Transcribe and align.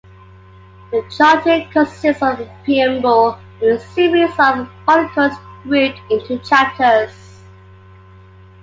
The 0.89 1.05
Charter 1.15 1.69
consists 1.71 2.23
of 2.23 2.39
a 2.39 2.51
"preamble" 2.63 3.37
and 3.61 3.71
a 3.73 3.79
series 3.79 4.31
of 4.39 4.67
articles 4.87 5.37
grouped 5.63 5.99
into 6.09 6.39
chapters. 6.39 7.13